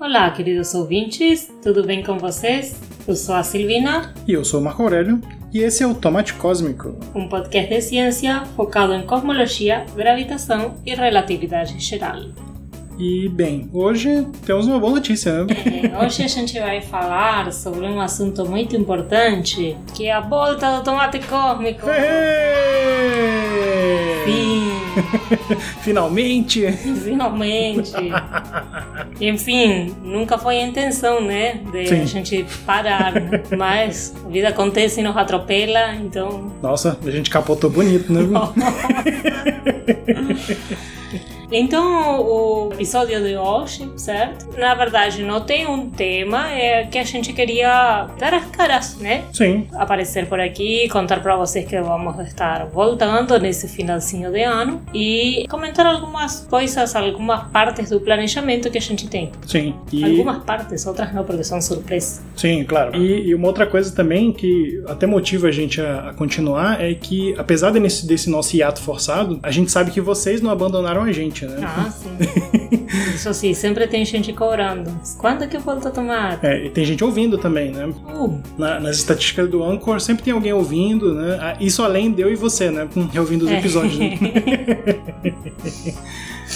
[0.00, 2.80] Olá, queridos ouvintes, tudo bem com vocês?
[3.06, 4.14] Eu sou a Silvina.
[4.28, 5.20] E eu sou o Marco Aurélio.
[5.52, 10.94] E esse é o Tomate Cósmico um podcast de ciência focado em cosmologia, gravitação e
[10.94, 12.20] relatividade geral.
[12.96, 15.46] E, bem, hoje temos uma boa notícia, né?
[15.92, 20.76] É, hoje a gente vai falar sobre um assunto muito importante, que é a volta
[20.76, 21.86] do tomate cósmico.
[24.24, 24.68] Sim!
[25.82, 26.70] Finalmente!
[26.72, 27.92] Finalmente!
[29.20, 31.60] Enfim, nunca foi a intenção, né?
[31.72, 32.02] De Sim.
[32.02, 33.14] a gente parar,
[33.56, 36.52] mas a vida acontece e nos atropela, então.
[36.62, 38.20] Nossa, a gente capotou bonito, né?
[41.50, 44.48] Então, o episódio de hoje, certo?
[44.58, 49.24] Na verdade, não tem um tema, é que a gente queria dar as caras, né?
[49.32, 49.66] Sim.
[49.72, 55.46] Aparecer por aqui, contar para vocês que vamos estar voltando nesse finalzinho de ano e
[55.48, 59.32] comentar algumas coisas, algumas partes do planejamento que a gente tem.
[59.46, 59.74] Sim.
[59.90, 60.04] E...
[60.04, 62.22] Algumas partes, outras não, porque são surpresas.
[62.36, 62.94] Sim, claro.
[62.94, 66.92] E, e, uma outra coisa também que até motiva a gente a, a continuar é
[66.92, 71.12] que, apesar desse, desse nosso hiato forçado, a gente sabe que vocês não abandonaram a
[71.12, 71.58] gente né?
[71.62, 72.08] Ah, sim.
[73.14, 74.90] Isso sim, sempre tem gente cobrando.
[75.18, 76.38] Quando que eu volto a tomar?
[76.42, 77.86] É, e tem gente ouvindo também, né?
[77.86, 78.40] Uh.
[78.56, 81.38] Na, nas estatísticas do Anchor sempre tem alguém ouvindo, né?
[81.40, 82.88] Ah, isso além de eu e você, né?
[83.18, 83.58] Ouvindo os é.
[83.58, 83.98] episódios.
[83.98, 84.18] Né?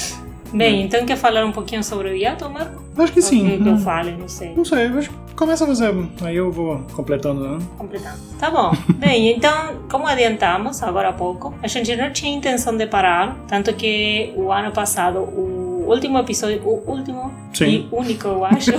[0.53, 2.83] Bem, então quer falar um pouquinho sobre o hiato, Marco?
[2.99, 3.63] Acho que sim.
[3.63, 4.55] Que eu fale, não sei.
[4.55, 5.85] Não sei, acho que começa você,
[6.23, 7.59] aí eu vou completando, né?
[7.79, 8.19] Completando.
[8.39, 8.73] Tá bom.
[8.97, 13.73] Bem, então, como adiantamos agora há pouco, a gente não tinha intenção de parar, tanto
[13.75, 17.65] que o ano passado o último episódio, o último Sim.
[17.65, 18.73] e único, eu acho,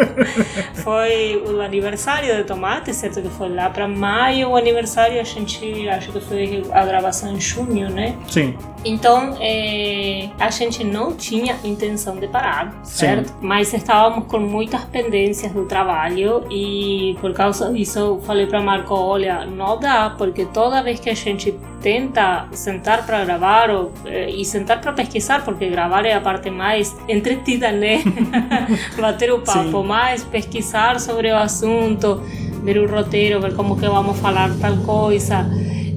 [0.86, 3.20] foi o aniversário de Tomate, certo?
[3.20, 7.40] Que foi lá para maio, o aniversário, a gente acho que foi a gravação em
[7.40, 8.14] junho, né?
[8.28, 8.56] Sim.
[8.84, 13.30] Então, é, a gente não tinha intenção de parar, certo?
[13.30, 13.34] Sim.
[13.40, 18.94] Mas estávamos com muitas pendências do trabalho e por causa disso eu falei para Marco,
[18.94, 24.30] olha, não dá, porque toda vez que a gente tenta sentar para gravar ou, eh,
[24.30, 27.68] e sentar para pesquisar, porque gravar é a parte mais entretida?
[29.00, 29.86] Bater o papo, Sim.
[29.86, 32.20] mais pesquisar sobre o assunto,
[32.62, 35.46] ver o roteiro, ver como que vamos falar tal coisa.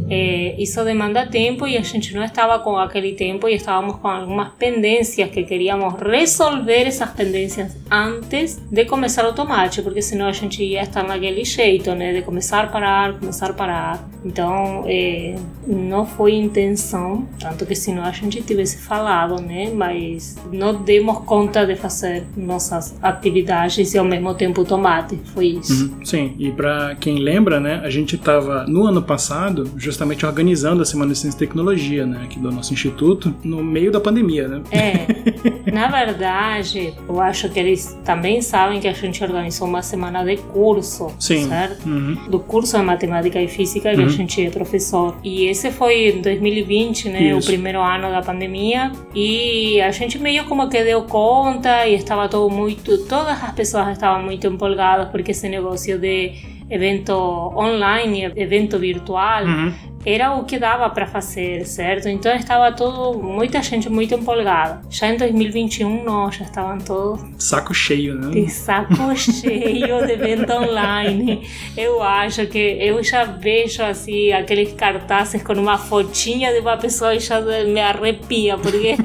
[0.10, 4.08] Eh, isso demanda tempo e a gente não estava com aquele tempo e estávamos com
[4.08, 10.32] algumas pendências que queríamos resolver essas pendências antes de começar o tomate, porque senão a
[10.32, 12.14] gente ia estar naquele jeito, né?
[12.14, 14.10] De começar parar, começar parar.
[14.26, 19.72] Então, é, não foi intenção, tanto que senão a gente tivesse falado, né?
[19.74, 25.20] Mas não demos conta de fazer nossas atividades e ao mesmo tempo o tomate.
[25.34, 25.86] Foi isso.
[25.86, 27.82] Uhum, sim, e para quem lembra, né?
[27.84, 32.06] A gente estava no ano passado, justamente justamente organizando a Semana de Ciência e Tecnologia,
[32.06, 34.62] né, aqui do nosso instituto, no meio da pandemia, né?
[34.72, 35.06] É.
[35.72, 40.38] Na verdade, eu acho que eles também sabem que a gente organizou uma semana de
[40.38, 41.50] curso, Sim.
[41.50, 41.86] certo?
[41.86, 42.18] Uhum.
[42.30, 44.06] Do curso de Matemática e Física, que uhum.
[44.06, 45.18] a gente é professor.
[45.22, 47.40] E esse foi em 2020, né, Isso.
[47.40, 52.30] o primeiro ano da pandemia, e a gente meio como que deu conta e estava
[52.30, 58.78] todo muito, todas as pessoas estavam muito empolgadas porque esse negócio de evento online, evento
[58.78, 59.74] virtual, uhum.
[60.06, 62.08] Era o que dava para fazer, certo?
[62.08, 64.82] Então estava todo, muita gente muito empolgada.
[64.90, 67.22] Já em 2021, não, já estavam todos.
[67.38, 68.32] Saco cheio, né?
[68.32, 71.48] De saco cheio de evento online.
[71.76, 77.14] Eu acho que eu já vejo assim aqueles cartazes com uma fotinha de uma pessoa
[77.16, 78.96] e já me arrepia, porque.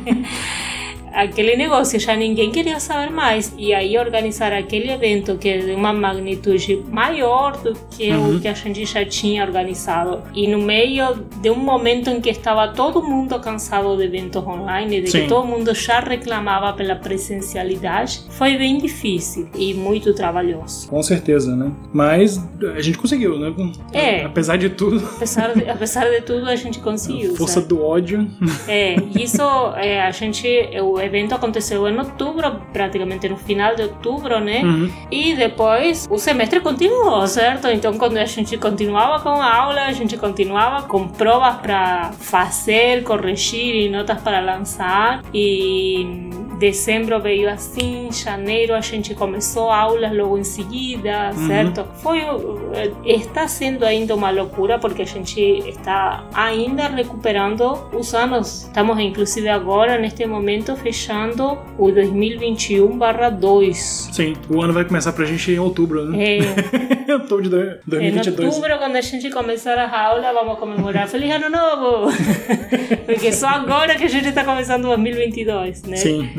[1.14, 3.54] Aquele negócio já ninguém queria saber mais.
[3.56, 8.36] E aí organizar aquele evento que é de uma magnitude maior do que uhum.
[8.36, 10.22] o que a gente já tinha organizado.
[10.34, 15.02] E no meio de um momento em que estava todo mundo cansado de eventos online
[15.02, 15.22] de Sim.
[15.22, 20.88] que todo mundo já reclamava pela presencialidade foi bem difícil e muito trabalhoso.
[20.88, 21.70] Com certeza né?
[21.92, 22.42] Mas
[22.75, 23.54] a gente conseguiu né?
[23.92, 24.25] É.
[24.25, 25.04] Apesar de tudo.
[25.16, 27.69] Apesar de, apesar de tudo a gente conseguiu a força sabe?
[27.69, 28.28] do ódio.
[28.66, 29.42] É isso
[29.76, 34.62] é, a gente eu evento aconteceu em outubro, praticamente no final de outubro, né?
[34.62, 34.93] Uhum.
[35.11, 37.69] E depois o semestre continuou, certo?
[37.69, 43.02] Então, quando a gente continuava com a aula, a gente continuava com provas para fazer,
[43.05, 45.23] corrigir e notas para lançar.
[45.32, 51.47] E dezembro veio assim, janeiro a gente começou aulas logo em seguida, uhum.
[51.47, 51.87] certo?
[52.03, 58.65] Foi, eh, está sendo ainda uma loucura porque a gente está ainda recuperando os anos.
[58.65, 63.75] Estamos inclusive agora, neste momento, fechando o 2021/2.
[64.12, 66.39] Sim, o ano vai começar pra gente em outubro, né?
[66.39, 67.12] É.
[67.12, 68.39] outubro de 2022.
[68.39, 72.12] Em outubro, quando a gente começar a aula, vamos comemorar Feliz Ano Novo!
[73.06, 75.97] porque só agora que a gente está começando 2022, né?
[75.97, 76.31] Sim.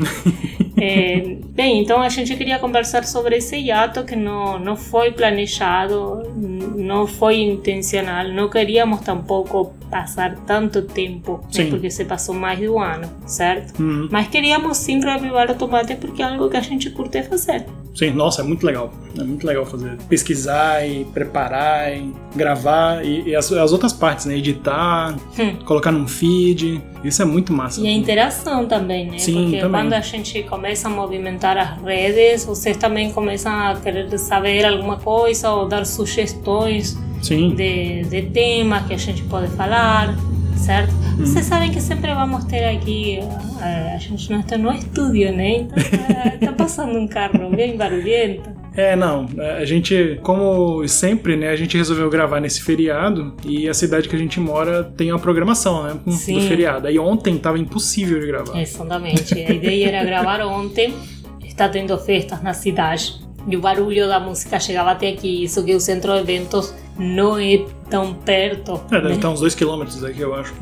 [0.78, 6.22] É, bem, então a gente queria conversar sobre esse hiato que não, não foi planejado,
[6.36, 12.68] não foi intencional, não queríamos tampouco passar tanto tempo, né, porque se passou mais de
[12.68, 13.80] um ano, certo?
[13.80, 14.08] Uhum.
[14.10, 17.64] Mas queríamos sim reavivar o tomate porque é algo que a gente curte fazer.
[17.96, 18.92] Sim, nossa, é muito legal.
[19.18, 19.96] É muito legal fazer.
[20.06, 24.36] Pesquisar e preparar e gravar e, e as, as, outras partes, né?
[24.36, 25.56] Editar, hum.
[25.64, 26.82] colocar num feed.
[27.02, 27.80] Isso é muito massa.
[27.80, 29.18] E a interação também, né?
[29.18, 29.80] Sim, Porque também.
[29.80, 34.98] quando a gente começa a movimentar as redes, vocês também começam a querer saber alguma
[34.98, 37.54] coisa ou dar sugestões Sim.
[37.54, 40.14] De, de temas que a gente pode falar
[40.56, 40.92] certo?
[40.92, 41.24] Hum.
[41.24, 43.20] Vocês sabem que sempre vamos ter aqui,
[43.66, 45.58] a, a gente não está no estúdio, né?
[45.58, 48.56] Então está passando um carro bem barulhento.
[48.76, 49.26] É, não.
[49.58, 54.14] A gente, como sempre, né, a gente resolveu gravar nesse feriado e a cidade que
[54.14, 56.34] a gente mora tem uma programação, né, Sim.
[56.34, 56.86] do feriado.
[56.86, 58.60] Aí ontem tava impossível de gravar.
[58.60, 59.34] Exatamente.
[59.34, 60.94] A ideia era gravar ontem.
[61.42, 63.18] Está tendo festas na cidade
[63.48, 65.44] e o barulho da música chegava até aqui.
[65.44, 68.80] Isso que o centro de eventos não é tão perto.
[68.90, 69.14] É, deve né?
[69.14, 70.52] estar uns dois quilômetros daqui, eu acho.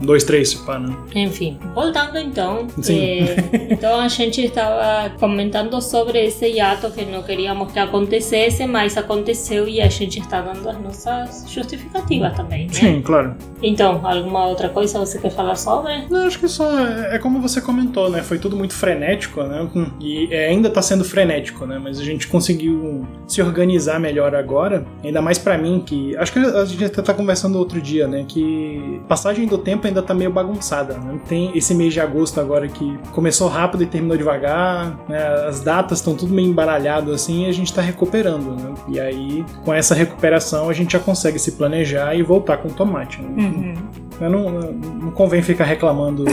[0.00, 0.96] Dois, três, se pá, né?
[1.14, 2.66] Enfim, voltando então.
[2.80, 2.98] Sim.
[2.98, 3.36] eh,
[3.70, 9.68] então a gente estava comentando sobre esse hiato que não queríamos que acontecesse, mas aconteceu
[9.68, 12.72] e a gente está dando as nossas justificativas também, né?
[12.72, 13.34] Sim, claro.
[13.62, 16.06] Então, alguma outra coisa você quer falar sobre?
[16.08, 18.22] Não, acho que só é, é como você comentou, né?
[18.22, 19.68] Foi tudo muito frenético, né?
[20.00, 21.78] E é, ainda tá sendo frenético, né?
[21.82, 24.84] Mas a gente conseguiu se organizar melhor agora.
[25.04, 26.16] Ainda mais para mim, que.
[26.16, 28.24] Acho que a gente até tá conversando outro dia, né?
[28.26, 31.18] Que passagem do tempo ainda tá meio bagunçada, né?
[31.28, 35.22] Tem esse mês de agosto agora que começou rápido e terminou devagar, né?
[35.48, 38.74] As datas estão tudo meio embaralhado assim e a gente tá recuperando, né?
[38.88, 42.72] E aí, com essa recuperação, a gente já consegue se planejar e voltar com o
[42.72, 43.20] tomate.
[43.20, 43.28] Né?
[43.42, 43.74] Uhum.
[44.20, 46.24] Não, não, não convém ficar reclamando.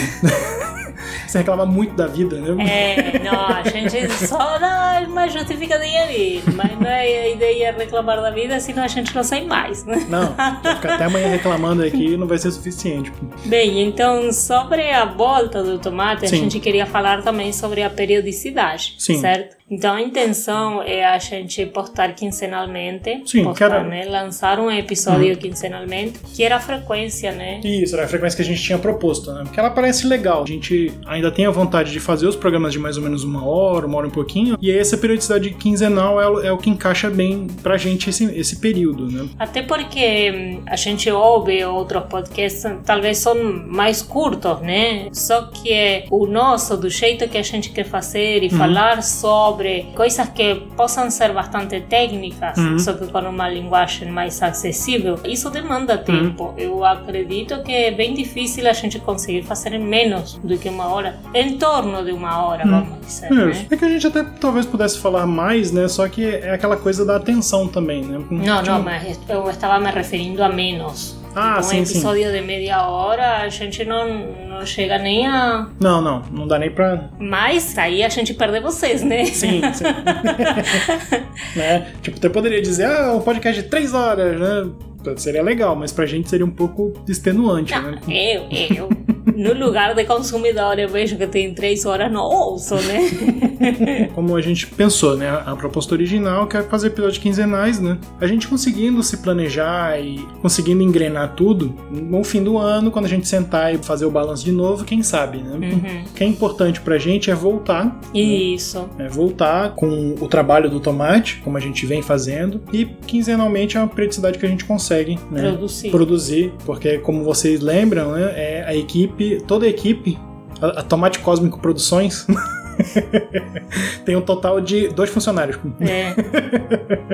[1.27, 2.65] Você reclama muito da vida, né?
[2.65, 8.21] É, não, a gente só dá uma justificadinha ali, mas não é a ideia reclamar
[8.21, 10.05] da vida, senão a gente não sai mais, né?
[10.09, 10.29] Não,
[10.75, 13.11] ficar até amanhã reclamando aqui não vai ser suficiente.
[13.45, 16.35] Bem, então sobre a volta do tomate, Sim.
[16.35, 19.19] a gente queria falar também sobre a periodicidade, Sim.
[19.19, 19.57] certo?
[19.69, 24.05] Então a intenção é a gente postar quinzenalmente, Sim, postar, cara- né?
[24.05, 27.59] lançar um episódio quinzenalmente, que era a frequência, né?
[27.63, 29.41] Isso, era a frequência que a gente tinha proposto, né?
[29.43, 30.43] Porque ela parece legal.
[30.43, 33.45] A gente ainda tem a vontade de fazer os programas de mais ou menos uma
[33.45, 34.57] hora, uma hora e um pouquinho.
[34.61, 38.23] E aí essa periodicidade quinzenal é, o- é o que encaixa bem pra gente esse,
[38.39, 39.27] esse período, né?
[39.37, 43.35] Até porque hum, a gente ouve outros podcasts, talvez são
[43.67, 45.09] mais curtos, né?
[45.11, 49.56] Só que é o nosso, do jeito que a gente quer fazer e falar sobre
[49.95, 52.79] coisas que possam ser bastante técnicas, Uhum.
[52.79, 56.53] só que com uma linguagem mais acessível, isso demanda tempo.
[56.57, 60.87] Eu acredito que é bem difícil a gente conseguir fazer em menos do que uma
[60.87, 63.65] hora, em torno de uma hora, vamos dizer, né?
[63.69, 65.87] É, é que a gente até talvez pudesse falar mais, né?
[65.87, 68.19] Só que é aquela coisa da atenção também, né?
[68.29, 71.17] Não, não, mas eu estava me referindo a menos.
[71.39, 71.93] Ah, um sim, sim.
[71.93, 75.67] episódio de meia hora, a gente não, não chega nem a.
[75.79, 77.11] Não, não, não dá nem pra.
[77.19, 79.23] Mas aí a gente perde vocês, né?
[79.25, 79.85] Sim, sim.
[81.55, 81.93] né?
[82.01, 84.71] Tipo, até poderia dizer, ah, um podcast de três horas, né?
[85.17, 87.99] Seria legal, mas pra gente seria um pouco extenuante, né?
[88.09, 88.89] Eu, eu.
[89.35, 92.99] No lugar de consumidor, eu vejo que tem três horas, não ouço, né?
[94.13, 95.29] Como a gente pensou, né?
[95.29, 97.97] A proposta original que é fazer episódios quinzenais, né?
[98.19, 103.09] A gente conseguindo se planejar e conseguindo engrenar tudo, no fim do ano, quando a
[103.09, 105.55] gente sentar e fazer o balanço de novo, quem sabe, né?
[105.55, 106.03] Uhum.
[106.09, 108.87] O que é importante pra gente é voltar Isso.
[108.97, 113.79] é voltar com o trabalho do tomate, como a gente vem fazendo, e quinzenalmente é
[113.79, 115.89] uma periodicidade que a gente consegue né, Produzir.
[115.89, 120.17] produzir, porque como vocês lembram, né, é a equipe, toda a equipe,
[120.61, 122.25] a, a Tomate Cósmico Produções,
[124.05, 126.13] tem um total de dois funcionários, É.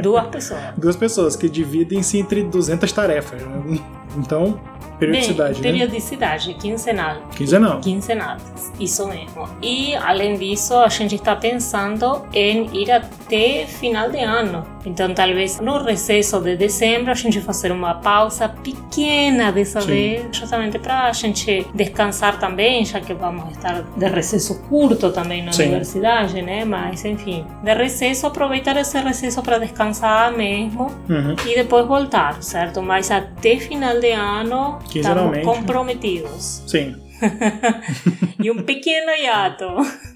[0.02, 0.62] Duas pessoas.
[0.78, 3.42] duas pessoas que dividem-se entre 200 tarefas.
[3.42, 3.80] né?
[4.18, 4.60] Então,
[5.00, 5.80] periodicidade, Bem, né?
[5.80, 7.18] periodicidade, quinzenal.
[7.36, 7.80] Quinzenal.
[7.80, 8.38] Quinzenal,
[8.80, 9.50] isso mesmo.
[9.62, 14.64] E além disso, a gente está pensando em ir até final de ano.
[14.86, 19.88] Então, talvez no recesso de dezembro, a gente fazer uma pausa pequena dessa Sim.
[19.88, 25.42] vez, justamente para a gente descansar também, já que vamos estar de recesso curto também
[25.44, 25.68] na Sim.
[25.68, 26.66] universidade, né?
[26.66, 31.36] Mas, enfim, de recesso, aproveitar esse recesso para descansar mesmo Uhum.
[31.46, 32.82] e depois voltar, certo?
[32.82, 36.64] Mas até final de ano estamos comprometidos.
[36.68, 36.96] Sim.
[38.44, 39.66] e um pequeno hiato.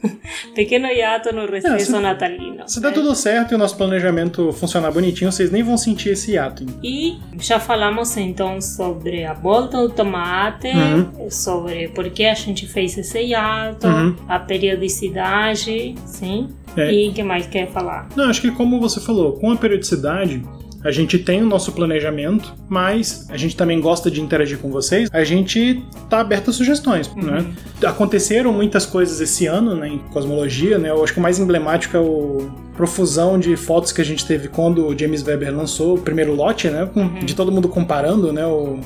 [0.54, 2.68] pequeno hiato no recesso se- natalino.
[2.68, 6.32] Se der tudo certo e o nosso planejamento funcionar bonitinho, vocês nem vão sentir esse
[6.34, 6.66] hiato.
[6.84, 11.30] E já falamos então sobre a volta do tomate, Uhum.
[11.32, 14.16] sobre por que a gente fez esse hiato, Uhum.
[14.28, 16.50] a periodicidade, sim.
[16.76, 16.92] É.
[16.94, 18.08] E o que mais quer falar?
[18.16, 20.44] Não, acho que como você falou, com a periodicidade,
[20.84, 25.10] a gente tem o nosso planejamento, mas a gente também gosta de interagir com vocês.
[25.12, 27.46] A gente tá aberto a sugestões, né?
[27.86, 30.90] Aconteceram muitas coisas esse ano, né, em cosmologia, né?
[30.90, 34.48] Eu acho que o mais emblemático é o profusão de fotos que a gente teve
[34.48, 36.88] quando o James Webber lançou o primeiro lote, né?
[36.94, 38.46] com- De todo mundo comparando, né?
[38.46, 38.80] O,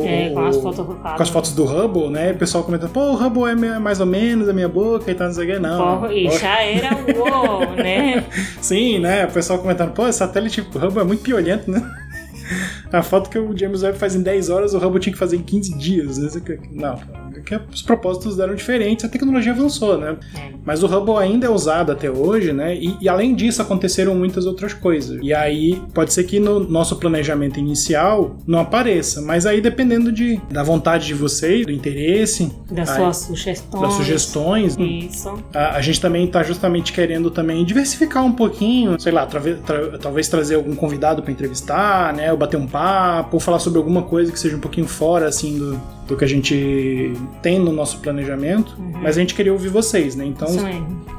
[0.00, 1.26] o- É, com o- as fotos do com as Hubble.
[1.32, 2.32] fotos do Hubble, né?
[2.32, 5.26] O pessoal comentando, pô, o Hubble é mais ou menos a minha boca e tal,
[5.28, 6.10] não sei o que, não.
[6.12, 8.24] E já era uou, né?
[8.60, 9.24] Sim, né?
[9.26, 11.82] O pessoal comentando, pô, esse satélite Hubble é muito piolento, né?
[12.92, 15.36] A foto que o James Webb faz em 10 horas, o Hubble tinha que fazer
[15.36, 16.36] em 15 dias.
[16.36, 16.98] Aqui- Não,
[17.42, 20.16] que os propósitos eram diferentes, a tecnologia avançou, né?
[20.64, 22.74] Mas o Hubble ainda é usado até hoje, né?
[22.74, 25.18] E, e além disso, aconteceram muitas outras coisas.
[25.22, 30.40] E aí, pode ser que no nosso planejamento inicial não apareça, mas aí dependendo de,
[30.50, 33.82] da vontade de vocês, do interesse, Das aí- suas sugestões.
[33.82, 35.32] das sugestões, Isso.
[35.52, 39.98] a, a gente também está justamente querendo também diversificar um pouquinho, sei lá, trave- tra-
[39.98, 44.02] talvez trazer algum convidado para entrevistar, né, ou bater um papo, ou falar sobre alguma
[44.02, 47.98] coisa que seja um pouquinho fora assim do, do que a gente tem no nosso
[48.00, 48.76] planejamento.
[49.02, 50.24] Mas a gente queria ouvir vocês, né?
[50.24, 50.48] Então,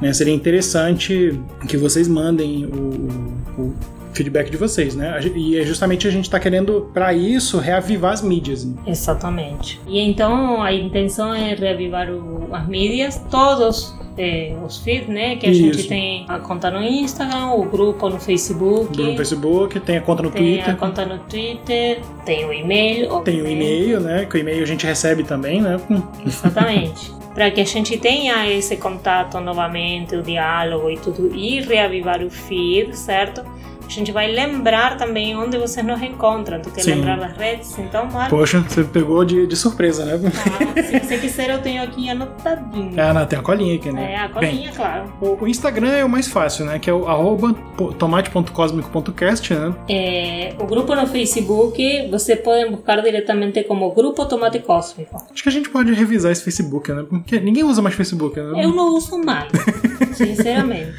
[0.01, 3.74] né, seria interessante que vocês mandem o, o
[4.13, 5.20] feedback de vocês, né?
[5.36, 8.63] E é justamente a gente está querendo para isso reavivar as mídias.
[8.63, 8.75] né?
[8.88, 9.80] Exatamente.
[9.88, 15.36] E então a intenção é reavivar o- as mídias, todos eh, os feeds, né?
[15.36, 15.62] Que a Isso.
[15.62, 20.24] gente tem a conta no Instagram, o grupo no Facebook, No Facebook, tem a conta
[20.24, 20.69] no tem Twitter.
[20.69, 23.19] a conta no Twitter, tem o e-mail.
[23.22, 24.25] Tem o e-mail, né?
[24.25, 25.79] Que o e-mail a gente recebe também, né?
[26.25, 27.13] Exatamente.
[27.36, 32.29] Para que a gente tenha esse contato novamente, o diálogo e tudo, e reavivar o
[32.29, 33.43] feed, certo?
[33.86, 36.62] A gente vai lembrar também onde vocês nos encontram.
[36.62, 36.96] Tu quer Sim.
[36.96, 37.77] lembrar das redes?
[37.77, 40.20] Então, Marco, Poxa, você pegou de, de surpresa, né?
[40.32, 40.84] tá.
[40.84, 42.94] se você quiser, eu tenho aqui anotadinho.
[42.98, 44.13] Ah, não, tem a colinha aqui, né?
[44.13, 45.13] É, a Bem, colinha, claro.
[45.22, 46.80] o, o Instagram é o mais fácil, né?
[46.80, 47.54] Que é o arroba
[47.98, 49.75] tomate.cosmico.cast, né?
[49.88, 55.24] É, o grupo no Facebook, você pode buscar diretamente como Grupo Tomate Cósmico.
[55.32, 57.06] Acho que a gente pode revisar esse Facebook, né?
[57.08, 58.63] Porque ninguém usa mais Facebook, né?
[58.63, 59.51] Eu não uso mais,
[60.13, 60.94] sinceramente.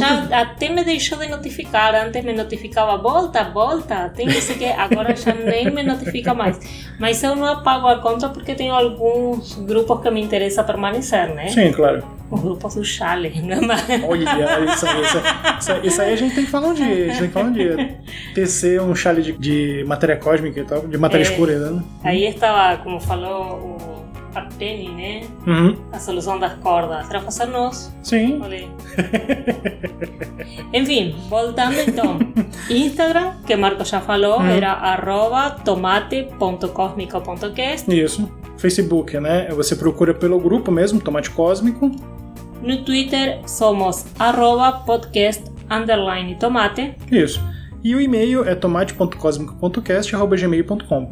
[0.00, 1.94] Já até me deixou de notificar.
[1.94, 4.64] Antes me notificava, volta, volta, tem isso que.
[4.64, 6.58] Agora já nem me notifica mais.
[6.98, 11.48] Mas eu não apago a conta porque tenho alguns grupos que me interessa permanecer, né?
[11.48, 12.02] Sim, claro.
[12.30, 13.84] Os grupos do Chale, é mais?
[14.04, 16.74] Olha, isso aí, isso, aí, isso aí- isso aí a gente tem que falar um
[16.74, 16.86] dia.
[16.86, 17.98] A gente tem que falar um dia.
[18.34, 21.28] Tecer um chale de, de matéria cósmica e tal, de matéria É.
[21.30, 21.82] escura, né?
[22.02, 23.95] Aí estava, como falou o
[24.38, 25.20] a Penny, né?
[25.46, 25.76] Uhum.
[25.92, 27.08] A solução das cordas.
[27.10, 27.92] Era fazer nós.
[28.02, 28.40] Sim.
[28.42, 28.64] Olha.
[30.72, 32.18] Enfim, voltando então.
[32.70, 34.46] Instagram, que Marco já falou, Uhum.
[34.46, 37.92] era arroba tomate.cosmico.cast.
[37.94, 38.30] Isso.
[38.58, 39.48] Facebook, né?
[39.50, 41.90] Você procura pelo grupo mesmo, Tomate Cósmico.
[42.62, 46.94] No Twitter somos arroba podcast underline tomate.
[47.10, 47.38] Isso.
[47.84, 51.10] E o e-mail é tomate.cosmico.cast.gmail.com.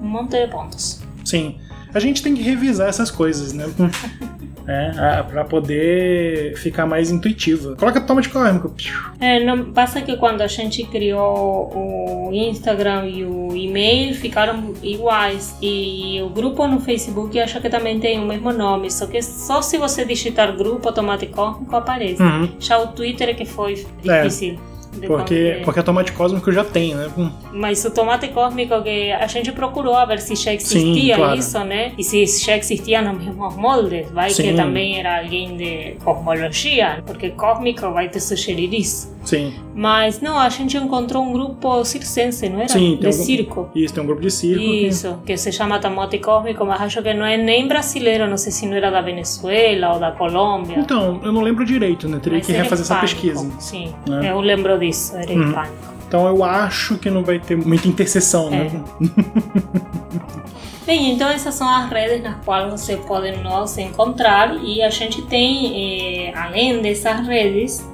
[0.00, 1.02] Um monte de pontos.
[1.24, 1.56] Sim.
[1.94, 3.66] A gente tem que revisar essas coisas, né?
[4.66, 7.76] É, a- pra poder ficar mais intuitivo.
[7.76, 8.70] Coloca tomate cósmico.
[8.70, 8.94] Piu.
[9.20, 15.54] É, não, passa que quando a gente criou o Instagram e o e-mail ficaram iguais.
[15.60, 18.90] E o grupo no Facebook acho que também tem o mesmo nome.
[18.90, 20.90] Só que só se você digitar grupo
[21.30, 22.22] Cósmico aparece.
[22.22, 22.48] Uhum.
[22.58, 24.54] Já o Twitter é que foi É, difícil.
[24.54, 24.58] de
[25.06, 27.08] Porque, porque a tomate cósmico já tem, né?
[27.16, 27.30] Hum.
[27.52, 31.38] Mas o tomate cósmico que a gente procurou a ver se já existia claro.
[31.38, 31.92] isso, né?
[31.98, 34.54] E se já existia nos mesmos moldes, vai que Sim.
[34.56, 39.12] também era alguém de cosmologia, porque cósmico vai te sugerir isso.
[39.24, 39.54] Sim.
[39.74, 42.68] Mas não, a gente encontrou um grupo circense, não era?
[42.68, 43.70] Sim, de um- circo.
[43.74, 44.60] Isso, tem um grupo de circo.
[44.62, 48.36] que- Isso, que se chama Tomate Cósmico, mas acho que não é nem brasileiro, não
[48.36, 50.78] sei se não era da Venezuela ou da Colômbia.
[50.78, 52.18] Então, eu não lembro direito, né?
[52.22, 53.50] Teria Mas que refazer essa pesquisa.
[53.58, 54.30] Sim, né?
[54.30, 55.46] eu lembro disso, era Uhum.
[55.48, 55.94] hispânico.
[56.06, 58.70] Então eu acho que não vai ter muita interseção, né?
[60.86, 65.22] Bem, então essas são as redes nas quais você pode nos encontrar e a gente
[65.22, 67.88] tem, eh, além dessas redes,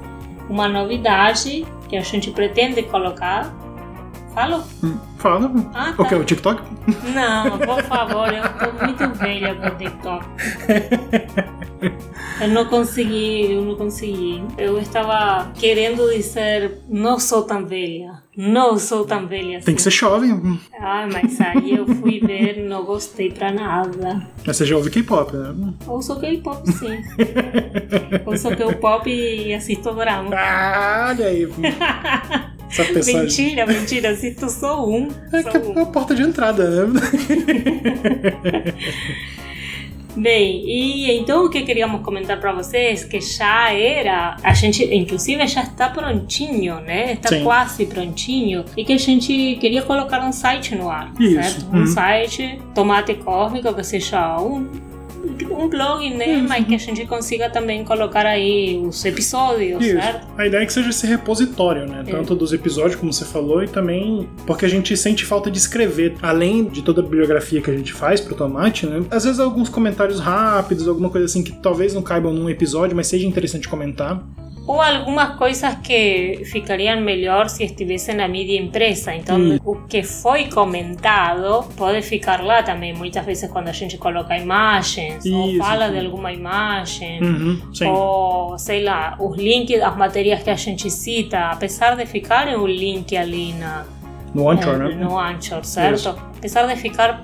[0.49, 3.53] uma novidade que a gente pretende colocar.
[4.35, 4.61] Falo?
[4.83, 5.51] Hum, Fala.
[5.73, 6.09] Ah, O tá.
[6.09, 6.15] que?
[6.15, 6.61] O TikTok?
[7.13, 10.25] Não, por favor, eu estou muito velha para TikTok.
[12.41, 14.41] Eu não consegui, eu não consegui.
[14.57, 18.13] Eu estava querendo dizer, não sou tão velha.
[18.35, 19.65] Não sou tão velha assim.
[19.67, 20.59] Tem que ser jovem.
[20.79, 24.27] Ah, mas aí eu fui ver, não gostei pra nada.
[24.43, 25.53] Mas você já ouve K-pop, né?
[25.85, 27.03] Ouço K-pop, sim.
[28.25, 30.35] Ouço K-pop e assisto drama.
[30.35, 31.47] Ah, olha aí.
[33.05, 35.09] Mentira, mentira, assisto só um.
[35.33, 35.81] É só que é um.
[35.81, 37.01] a porta de entrada, né?
[40.15, 45.45] Bem, e então o que queríamos comentar para vocês que já era, a gente inclusive
[45.47, 47.13] já está prontinho, né?
[47.13, 47.43] Está Sim.
[47.43, 51.75] quase prontinho e que a gente queria colocar um site no ar, Isso, certo?
[51.75, 51.87] Um uhum.
[51.87, 54.90] site tomate cósmico que seja um
[55.45, 56.33] um blog, né?
[56.33, 56.47] Isso.
[56.47, 59.95] Mas que a gente consiga também colocar aí os episódios, Isso.
[59.95, 60.27] certo?
[60.37, 62.03] A ideia é que seja esse repositório, né?
[62.07, 62.11] É.
[62.11, 66.15] Tanto dos episódios, como você falou, e também porque a gente sente falta de escrever.
[66.21, 69.03] Além de toda a bibliografia que a gente faz pro Tomate, né?
[69.09, 73.07] Às vezes alguns comentários rápidos, alguma coisa assim que talvez não caibam num episódio, mas
[73.07, 74.23] seja interessante comentar.
[74.67, 79.13] Ou algumas coisas que ficariam melhor se estivessem na mídia impressa.
[79.13, 79.57] Então, Hum.
[79.65, 82.93] o que foi comentado pode ficar lá também.
[82.93, 85.99] Muitas vezes, quando a gente coloca imagens, ou Isso, fala sim.
[85.99, 91.49] de alguma imagem, Uhum, ou sei lá, os links das matérias que a gente cita,
[91.49, 93.83] apesar de ficarem o link ali na,
[94.33, 94.95] No Anchor, eh, né?
[94.95, 95.95] no Anchor, certo?
[95.95, 96.09] Isso.
[96.37, 97.19] Apesar de ficar,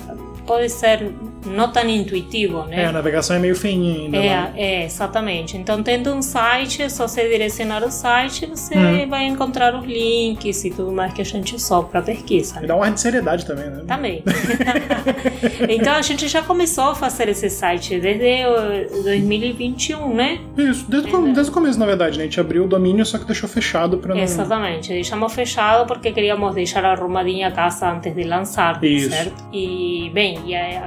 [0.46, 1.12] pode ser
[1.50, 2.84] não tão intuitivo, né?
[2.84, 4.18] É, a navegação é meio feinha ainda.
[4.18, 5.58] É, é, exatamente.
[5.58, 9.10] Então, tendo um site, é só você direcionar o site, você Uhum.
[9.10, 12.58] vai encontrar os links e tudo mais que a gente usou para pesquisa.
[12.58, 12.68] E Né?
[12.68, 13.84] dá um ar de seriedade também, né?
[13.88, 14.24] Também.
[15.70, 20.40] então, a gente já começou a fazer esse site desde o 2021, né?
[20.58, 22.24] Isso, desde, o com- desde o começo, na verdade, né?
[22.24, 24.22] A gente abriu o domínio, só que deixou fechado pra não.
[24.22, 24.90] Exatamente.
[24.90, 29.10] Deixamos fechado porque queríamos deixar arrumadinha a casa antes de lançar, Isso.
[29.10, 29.34] certo?
[29.54, 30.78] E, bem, e aí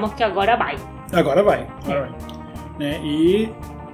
[0.00, 0.76] acreditamos que agora vai.
[1.12, 1.66] Agora vai.
[1.84, 2.12] Agora vai.
[2.78, 3.00] Né?
[3.04, 3.50] E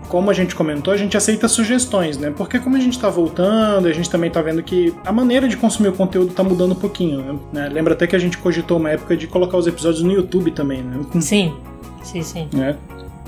[0.09, 2.33] como a gente comentou, a gente aceita sugestões, né?
[2.37, 5.57] Porque como a gente tá voltando, a gente também tá vendo que a maneira de
[5.57, 7.69] consumir o conteúdo tá mudando um pouquinho, né?
[7.69, 10.83] Lembra até que a gente cogitou uma época de colocar os episódios no YouTube também,
[10.83, 11.01] né?
[11.21, 11.55] Sim,
[12.03, 12.49] sim, sim.
[12.53, 12.77] Né?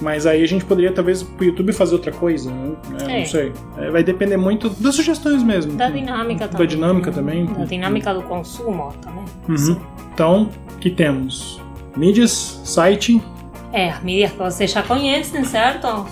[0.01, 2.77] Mas aí a gente poderia talvez pro YouTube fazer outra coisa, né?
[3.01, 3.19] É, É.
[3.19, 3.53] Não sei.
[3.79, 5.73] É, vai depender muito das sugestões mesmo.
[5.73, 6.67] Da dinâmica Da também.
[6.69, 7.17] dinâmica né?
[7.17, 7.47] também.
[7.47, 9.25] Da dinâmica do consumo também.
[9.49, 9.81] Uhum.
[10.15, 11.61] Então, que temos?
[11.99, 13.21] Mídias, site,
[13.73, 16.07] É, as mídias que vocês já conhecem, certo?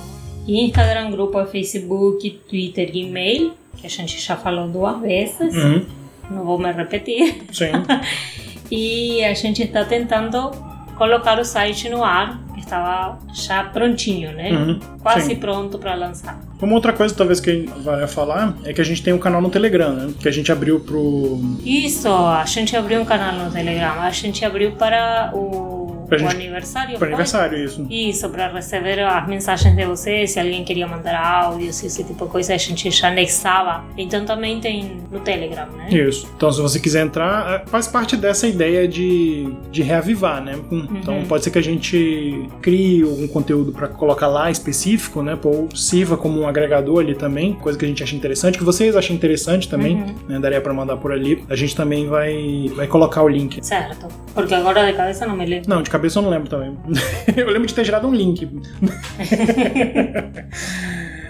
[0.49, 5.87] Instagram, grupo, Facebook, Twitter e e-mail, que a gente já falou duas vezes, uhum.
[6.29, 7.44] não vou me repetir.
[7.53, 7.70] sim.
[8.68, 10.51] E a gente está tentando
[10.96, 14.51] colocar o site no ar, que estava já prontinho, né?
[14.51, 15.37] Uhum, Quase sim.
[15.37, 16.40] pronto para lançar.
[16.61, 19.51] Uma outra coisa, talvez, que vai falar é que a gente tem um canal no
[19.51, 20.12] Telegram, né?
[20.18, 21.38] Que a gente abriu pro.
[21.64, 25.76] Isso, a gente abriu um canal no Telegram, a gente abriu para o,
[26.07, 26.99] Pra o gente- aniversário.
[26.99, 27.09] foi?
[27.09, 27.87] aniversário, isso.
[27.90, 32.31] Isso, para receber as mensagens de vocês, se alguém queria mandar áudios, esse tipo de
[32.31, 33.85] coisa, a gente já anexava.
[33.97, 35.88] Então também tem no Telegram, né?
[35.90, 36.29] Isso.
[36.37, 40.59] Então, se você quiser entrar, é, faz parte dessa ideia de, de reavivar, né?
[40.71, 45.38] Então, pode ser que a gente crie algum conteúdo para colocar lá específico, né?
[45.45, 48.97] Ou sirva como um agregador ali também, coisa que a gente acha interessante, que vocês
[48.97, 50.38] acham interessante também, né?
[50.38, 51.45] Daria para mandar por ali.
[51.49, 53.64] A gente também vai, vai colocar o link.
[53.64, 54.07] Certo.
[54.35, 55.69] Porque agora de cabeça não me lembro.
[55.69, 56.76] Não, de cabeça eu não lembro também.
[57.37, 58.48] eu lembro de ter gerado um link.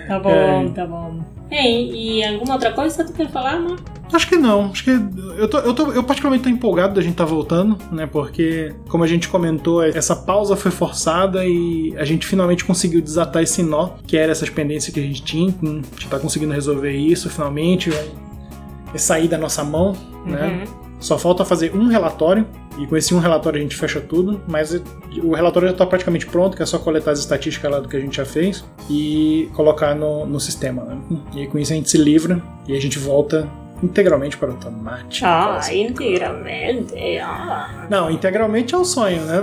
[0.06, 1.20] Tá bom, tá bom.
[1.48, 3.80] Bem, e alguma outra coisa que tu quer falar, amor?
[4.12, 4.66] Acho que não.
[4.66, 8.06] Acho que eu, tô, eu, tô, eu particularmente tô empolgado da gente tá voltando, né?
[8.06, 13.42] Porque, como a gente comentou, essa pausa foi forçada e a gente finalmente conseguiu desatar
[13.42, 15.52] esse nó, que era essas pendências que a gente tinha.
[15.60, 17.90] A gente tá conseguindo resolver isso finalmente.
[17.90, 19.92] Vai sair da nossa mão,
[20.24, 20.64] né?
[20.64, 20.86] Uhum.
[21.00, 22.46] Só falta fazer um relatório,
[22.78, 24.80] e com esse um relatório a gente fecha tudo, mas
[25.22, 27.96] o relatório já está praticamente pronto, que é só coletar as estatísticas lá do que
[27.96, 30.84] a gente já fez e colocar no, no sistema.
[30.84, 30.98] Né?
[31.34, 33.48] E com isso a gente se livra e a gente volta
[33.82, 35.24] integralmente para o tomate.
[35.24, 35.78] Ah, Quase.
[35.78, 37.18] integralmente.
[37.18, 37.86] Ah.
[37.90, 39.40] Não, integralmente é o sonho, né?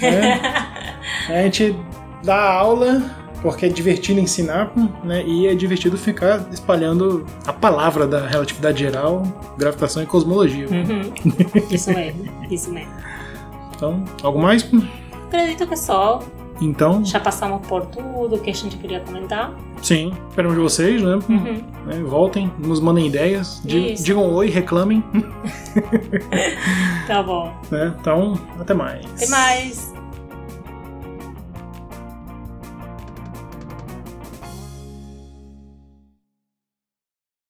[0.00, 0.40] Né?
[1.28, 1.76] a gente
[2.22, 3.02] dá aula
[3.42, 4.72] porque é divertido ensinar,
[5.04, 5.24] né?
[5.24, 9.22] E é divertido ficar espalhando a palavra da relatividade geral,
[9.56, 10.66] gravitação e cosmologia.
[10.68, 11.12] Uhum.
[11.70, 12.92] Isso mesmo, isso mesmo.
[13.76, 14.68] Então, algo mais?
[15.28, 16.20] Acredito que só.
[16.60, 19.54] Então, Já passamos por tudo que a gente queria comentar.
[19.80, 21.16] sim, esperamos vocês, né?
[21.28, 21.62] Uhum.
[21.86, 24.02] Né, Voltem, nos mandem ideias, Isso.
[24.02, 25.04] digam oi, reclamem,
[27.06, 27.52] Tá bom.
[27.70, 27.94] né?
[28.00, 29.06] Então, até mais.
[29.14, 29.94] Até mais.